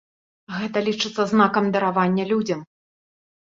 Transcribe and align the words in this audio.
Гэта 0.59 0.77
лічыцца 0.87 1.25
знакам 1.33 1.69
даравання 1.77 2.27
людзям. 2.31 2.65